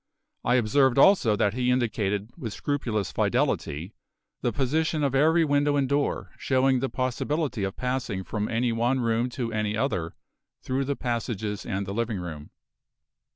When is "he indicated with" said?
1.53-2.53